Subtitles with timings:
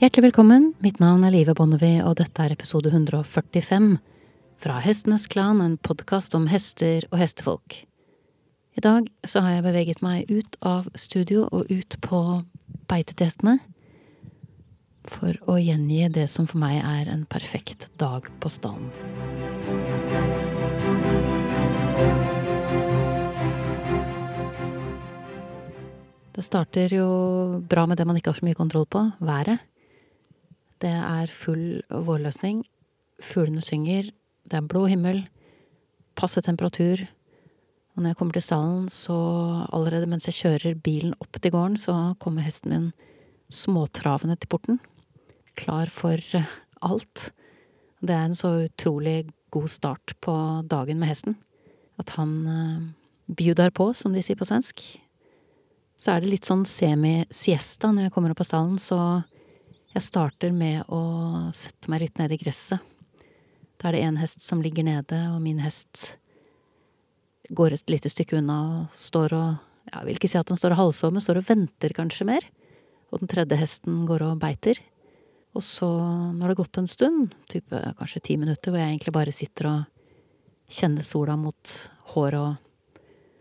[0.00, 3.98] Hjertelig velkommen, mitt navn er Live Bonnevie, og dette er episode 145
[4.64, 7.82] fra Hestenes Klan, en podkast om hester og hestefolk.
[8.80, 12.20] I dag så har jeg beveget meg ut av studio og ut på
[12.88, 13.58] beite til hestene
[15.04, 18.88] for å gjengi det som for meg er en perfekt dag på stallen.
[26.32, 27.10] Det starter jo
[27.68, 29.60] bra med det man ikke har så mye kontroll på været.
[30.80, 32.62] Det er full vårløsning.
[33.20, 34.10] Fuglene synger.
[34.48, 35.26] Det er blå himmel.
[36.16, 37.02] Passe temperatur.
[37.94, 39.16] Og når jeg kommer til stallen, så
[39.74, 42.88] allerede mens jeg kjører bilen opp til gården, så kommer hesten min
[43.52, 44.80] småtravende til porten.
[45.58, 46.16] Klar for
[46.80, 47.30] alt.
[48.00, 50.32] Det er en så utrolig god start på
[50.70, 51.36] dagen med hesten.
[52.00, 52.96] At han bjudar
[53.36, 54.80] bjuder på, som de sier på svensk.
[56.00, 59.22] Så er det litt sånn semi-siesta når jeg kommer opp av stallen, så
[59.90, 61.00] jeg starter med å
[61.56, 62.78] sette meg litt ned i gresset.
[63.80, 66.16] Da er det en hest som ligger nede, og min hest
[67.50, 70.74] går et lite stykke unna og står og Jeg vil ikke si at den står
[70.76, 72.44] og halvsover, men står og venter kanskje mer.
[73.10, 74.78] Og den tredje hesten går og beiter.
[75.56, 79.14] Og så, når det har gått en stund, type kanskje ti minutter, hvor jeg egentlig
[79.16, 79.80] bare sitter og
[80.70, 81.74] kjenner sola mot
[82.12, 83.00] håret og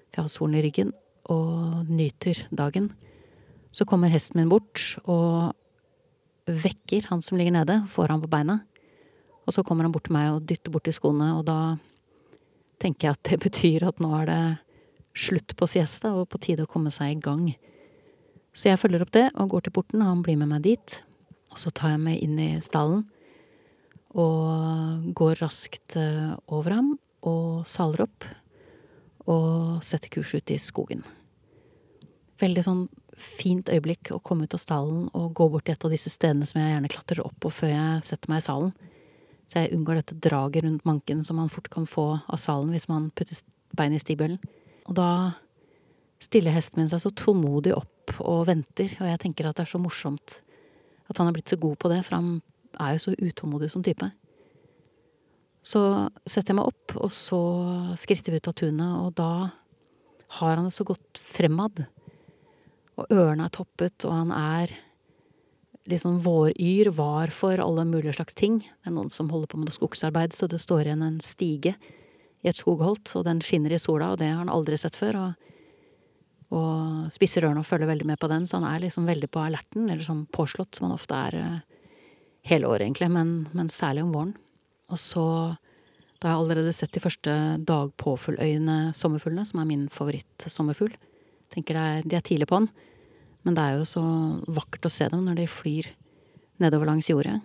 [0.09, 0.89] Jeg har solen i ryggen,
[1.29, 2.89] og nyter dagen.
[3.71, 5.53] Så kommer hesten min bort og
[6.49, 8.59] vekker han som ligger nede, får han på beina.
[9.45, 11.77] Og så kommer han bort til meg og dytter borti skoene, og da
[12.81, 14.43] tenker jeg at det betyr at nå er det
[15.19, 17.45] slutt på siesta og på tide å komme seg i gang.
[18.53, 20.99] Så jeg følger opp det og går til porten, og han blir med meg dit.
[21.49, 23.07] Og så tar jeg meg inn i stallen
[24.09, 26.93] og går raskt eh, over ham
[27.29, 28.25] og saler opp
[29.29, 31.05] og setter kurs ut i skogen
[32.39, 32.83] veldig sånn
[33.21, 36.47] fint øyeblikk å komme ut av stallen og gå bort til et av disse stedene
[36.49, 38.73] som jeg gjerne klatrer opp på før jeg setter meg i salen.
[39.49, 42.89] Så jeg unngår dette draget rundt manken som man fort kan få av salen hvis
[42.91, 43.39] man putter
[43.77, 44.41] beinet i stibølen.
[44.89, 45.09] Og da
[46.21, 49.73] stiller hesten min seg så tålmodig opp og venter, og jeg tenker at det er
[49.73, 50.39] så morsomt
[51.09, 52.33] at han er blitt så god på det, for han
[52.77, 54.09] er jo så utålmodig som type.
[55.65, 55.81] Så
[56.23, 57.39] setter jeg meg opp, og så
[57.99, 59.31] skritter vi ut av tunet, og da
[60.39, 61.87] har han det så godt fremad
[62.99, 64.75] og ørene er toppet, og han er
[65.89, 68.59] litt sånn våryr, var for alle mulige slags ting.
[68.61, 71.73] Det er noen som holder på med noe skogsarbeid, så det står igjen en stige
[72.43, 75.23] i et skogholt, og den skinner i sola, og det har han aldri sett før.
[75.23, 75.49] og
[76.49, 79.41] og spisser ørene og følger veldig med på den, så han er liksom veldig på
[79.43, 81.59] alerten, eller sånn påslått, som han ofte er uh,
[82.49, 84.31] hele året, egentlig, men, men, særlig om våren.
[84.89, 85.25] Og så,
[86.17, 87.35] da har jeg allerede sett de første
[87.69, 90.95] dagpåfugløyne sommerfuglene, som er min favorittsommerfugl.
[91.53, 92.65] Tenker det er, de er tidlig på'n.
[93.47, 94.03] Men det er jo så
[94.51, 95.87] vakkert å se dem når de flyr
[96.59, 97.37] nedover langs jordet.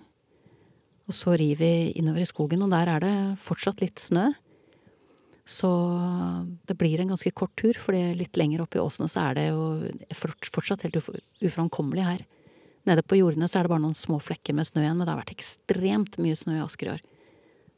[1.05, 4.31] Og så rir vi innover i skogen, og der er det fortsatt litt snø.
[5.45, 5.69] Så
[6.65, 9.49] det blir en ganske kort tur, fordi litt lenger oppe i åsene så er det
[9.51, 9.67] jo
[10.17, 10.97] fortsatt helt
[11.45, 12.25] uframkommelig her.
[12.89, 15.13] Nede på jordene så er det bare noen små flekker med snø igjen, men det
[15.13, 17.05] har vært ekstremt mye snø i Asker i år.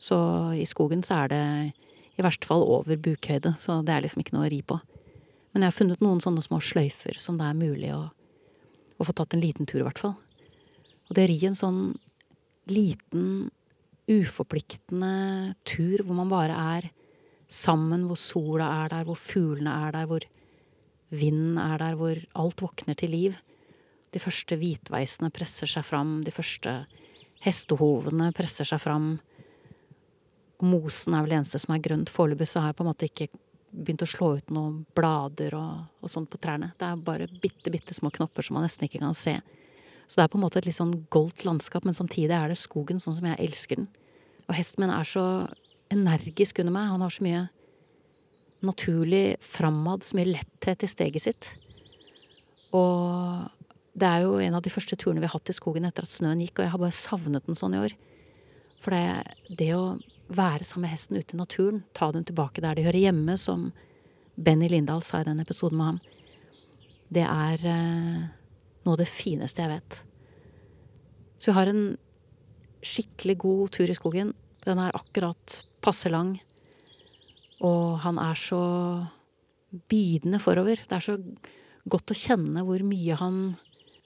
[0.02, 0.18] Så
[0.54, 1.44] i skogen så er det
[2.16, 4.78] i verste fall over bukhøyde, så det er liksom ikke noe å ri på.
[5.56, 8.02] Men jeg har funnet noen sånne små sløyfer som det er mulig å,
[9.00, 10.12] å få tatt en liten tur, i hvert fall.
[11.08, 11.78] Og det å ri en sånn
[12.68, 13.46] liten,
[14.04, 16.90] uforpliktende tur hvor man bare er
[17.48, 20.26] sammen, hvor sola er der, hvor fuglene er der, hvor
[21.16, 23.40] vinden er der, hvor alt våkner til liv.
[24.12, 26.82] De første hvitveisene presser seg fram, de første
[27.48, 29.14] hestehovene presser seg fram.
[30.60, 32.12] Mosen er vel det eneste som er grønt.
[32.12, 33.32] Foreløpig så har jeg på en måte ikke
[33.76, 36.72] begynt å slå ut noen blader og, og sånt på trærne.
[36.80, 39.36] Det er bare bitte, bitte små knopper som man nesten ikke kan se.
[40.06, 42.58] Så det er på en måte et litt sånn goldt landskap, men samtidig er det
[42.60, 43.88] skogen sånn som jeg elsker den.
[44.46, 45.26] Og hesten min er så
[45.92, 46.90] energisk under meg.
[46.92, 47.44] Han har så mye
[48.66, 51.50] naturlig framad, så mye letthet i steget sitt.
[52.74, 53.46] Og
[53.96, 56.14] det er jo en av de første turene vi har hatt i skogen etter at
[56.14, 57.96] snøen gikk, og jeg har bare savnet den sånn i år.
[58.84, 59.96] For det, det å
[60.28, 61.82] være sammen med hesten ute i naturen.
[61.94, 63.70] Ta dem tilbake der de hører hjemme, som
[64.36, 66.00] Benny Lindahl sa i den episoden med ham.
[67.12, 68.24] Det er eh,
[68.84, 70.00] noe av det fineste jeg vet.
[71.38, 71.84] Så vi har en
[72.86, 74.32] skikkelig god tur i skogen.
[74.66, 76.34] Den er akkurat passe lang.
[77.64, 78.62] Og han er så
[79.90, 80.82] bydende forover.
[80.88, 81.16] Det er så
[81.86, 83.40] godt å kjenne hvor mye han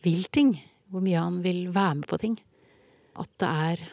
[0.04, 0.54] vil ting.
[0.90, 2.36] Hvor mye han vil være med på ting.
[3.20, 3.84] At det er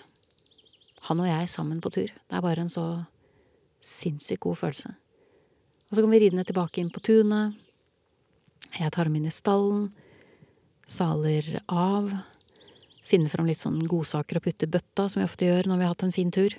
[1.08, 2.12] han og jeg sammen på tur.
[2.12, 2.86] Det er bare en så
[3.84, 4.94] sinnssykt god følelse.
[5.88, 7.56] Og så kommer vi ridende tilbake inn på tunet.
[8.76, 9.88] Jeg tar dem inn i stallen,
[10.88, 12.12] saler av,
[13.08, 15.86] Finner fram litt sånn godsaker å putte i bøtta, som vi ofte gjør når vi
[15.86, 16.52] har hatt en fin tur.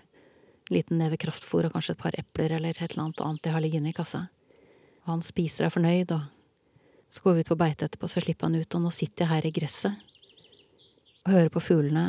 [0.72, 3.64] Liten neve kraftfôr og kanskje et par epler eller et eller annet annet jeg har
[3.64, 4.22] liggende i kassa.
[5.04, 8.48] Og han spiser er fornøyd, og så går vi ut på beite etterpå, så slipper
[8.48, 10.06] han ut, og nå sitter jeg her i gresset
[11.26, 12.06] og hører på fuglene,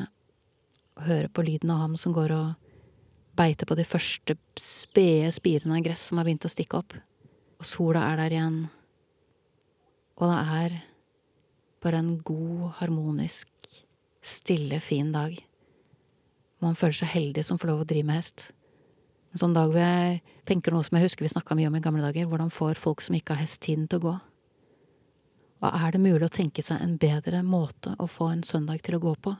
[1.00, 2.70] og høre på lyden av ham som går og
[3.40, 6.96] beiter på de første spede spirene av gress som har begynt å stikke opp,
[7.60, 8.60] og sola er der igjen,
[10.20, 10.80] og det er
[11.80, 13.48] bare en god, harmonisk,
[14.20, 15.38] stille, fin dag.
[16.60, 18.50] Man føler seg heldig som får lov å drive med hest.
[19.32, 20.20] En sånn dag hvor jeg
[20.50, 23.04] tenker noe som jeg husker vi snakka mye om i gamle dager, hvordan får folk
[23.06, 24.16] som ikke har hest, tiden til å gå?
[25.64, 28.98] Og er det mulig å tenke seg en bedre måte å få en søndag til
[28.98, 29.38] å gå på,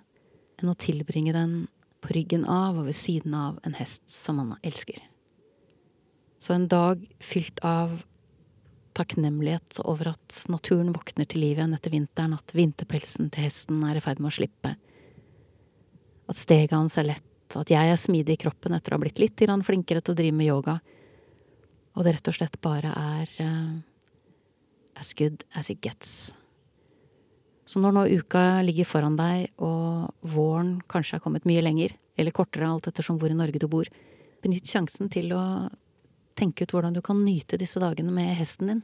[0.62, 1.56] enn å tilbringe den
[2.04, 5.02] på ryggen av og ved siden av en hest som man elsker?
[6.40, 8.00] Så en dag fylt av
[9.00, 14.00] takknemlighet over at naturen våkner til liv igjen etter vinteren, at vinterpelsen til hesten er
[14.00, 14.76] i ferd med å slippe,
[16.30, 19.22] at steget hans er lett, at jeg er smidig i kroppen etter å ha blitt
[19.22, 20.80] litt flinkere til å drive med yoga,
[21.96, 23.80] og det rett og slett bare er uh,
[24.96, 26.32] as good as it gets.
[27.70, 32.34] Så når nå uka ligger foran deg, og våren kanskje er kommet mye lenger, eller
[32.34, 33.86] kortere, alt ettersom hvor i Norge du bor,
[34.42, 35.44] benytt sjansen til å
[36.40, 38.82] tenke ut hvordan du kan nyte disse dagene med hesten din.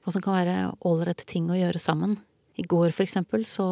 [0.00, 0.56] Hva som kan være
[0.88, 2.16] ålreite ting å gjøre sammen.
[2.56, 3.66] I går, for eksempel, så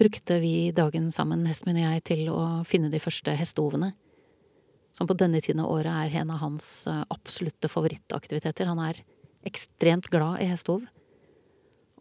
[0.00, 3.90] brukte vi dagen sammen, hesten min og jeg, til å finne de første hestehovene.
[4.96, 8.70] Som på denne tiden av året er en av hans eh, absolutte favorittaktiviteter.
[8.72, 9.02] Han er
[9.46, 10.88] ekstremt glad i hestehov.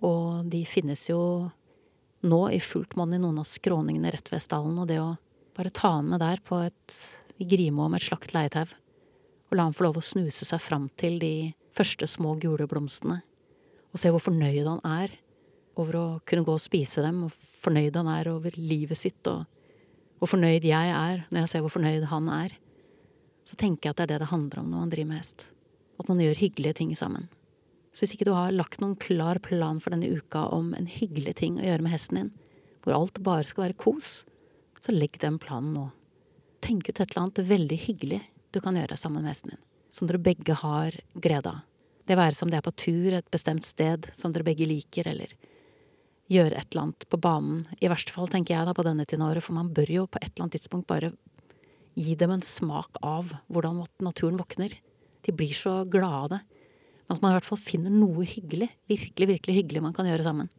[0.06, 1.22] Og de finnes jo
[2.28, 5.16] nå i fullt monn i noen av skråningene rett ved stallen, og det å
[5.56, 6.96] bare ta han med der på et
[7.40, 8.68] i Grimo med et slakt leietau,
[9.50, 11.34] og la han få lov å snuse seg fram til de
[11.75, 13.22] første små gule blomstene,
[13.90, 15.16] og se hvor fornøyd han er
[15.80, 17.31] over å kunne gå og spise dem, og
[17.63, 19.48] fornøyd han er over livet sitt, og
[20.19, 22.56] hvor fornøyd jeg er når jeg ser hvor fornøyd han er,
[23.48, 25.48] så tenker jeg at det er det det handler om når man driver med hest.
[26.00, 27.30] At man gjør hyggelige ting sammen.
[27.94, 31.40] Så hvis ikke du har lagt noen klar plan for denne uka om en hyggelig
[31.42, 32.34] ting å gjøre med hesten din,
[32.84, 34.24] hvor alt bare skal være kos,
[34.80, 35.88] så legg den planen nå.
[36.64, 38.22] Tenk ut et eller annet veldig hyggelig
[38.54, 41.66] du kan gjøre sammen med hesten din, som dere begge har glede av.
[42.10, 45.36] Det være som det er på tur et bestemt sted som dere begge liker, eller
[46.30, 47.66] gjøre et eller annet på banen.
[47.82, 50.22] I verste fall, tenker jeg da, på denne tiden året, for man bør jo på
[50.22, 51.12] et eller annet tidspunkt bare
[52.00, 54.74] gi dem en smak av hvordan naturen våkner.
[55.26, 56.42] De blir så glade av det.
[57.10, 60.28] Men at man i hvert fall finner noe hyggelig, virkelig, virkelig hyggelig man kan gjøre
[60.28, 60.50] sammen.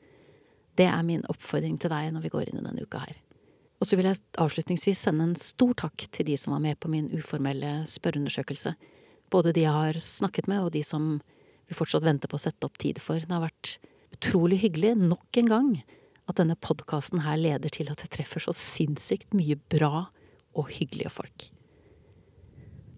[0.75, 3.19] Det er min oppfordring til deg når vi går inn i denne uka her.
[3.81, 6.91] Og så vil jeg avslutningsvis sende en stor takk til de som var med på
[6.93, 8.75] min uformelle spørreundersøkelse.
[9.32, 11.14] Både de jeg har snakket med, og de som
[11.70, 13.23] vi fortsatt venter på å sette opp tid for.
[13.23, 13.76] Det har vært
[14.11, 15.70] utrolig hyggelig nok en gang
[16.31, 20.08] at denne podkasten her leder til at jeg treffer så sinnssykt mye bra
[20.58, 21.46] og hyggelige folk.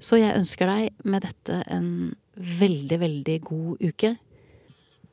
[0.02, 1.92] Så jeg ønsker deg med dette en
[2.36, 4.14] veldig, veldig god uke.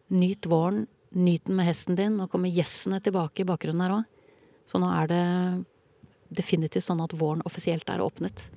[0.08, 2.18] Nyt våren, nyt den med hesten din.
[2.18, 4.08] Nå kommer gjessene tilbake i bakgrunnen her òg.
[4.70, 5.26] Så nå er det
[6.30, 8.48] definitivt sånn at våren offisielt er åpnet.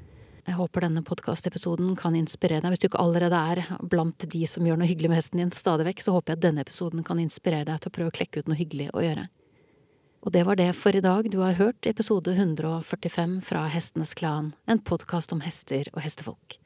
[0.42, 2.74] Jeg håper denne podkastepisoden kan inspirere deg.
[2.74, 5.86] Hvis du ikke allerede er blant de som gjør noe hyggelig med hesten din stadig
[5.86, 8.42] vekk, så håper jeg at denne episoden kan inspirere deg til å prøve å klekke
[8.42, 9.28] ut noe hyggelig å gjøre.
[10.22, 11.30] Og det var det for i dag.
[11.30, 16.61] Du har hørt episode 145 fra Hestenes Klan, en podkast om hester og hestefolk.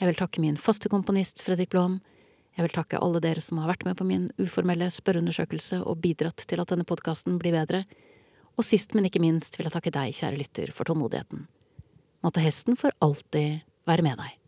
[0.00, 2.00] Jeg vil takke min faste komponist Fredrik Blom.
[2.54, 6.46] Jeg vil takke alle dere som har vært med på min uformelle spørreundersøkelse og bidratt
[6.46, 7.84] til at denne podkasten blir bedre.
[8.54, 11.48] Og sist, men ikke minst, vil jeg takke deg, kjære lytter, for tålmodigheten
[12.24, 14.43] måtte hesten for alltid være med deg.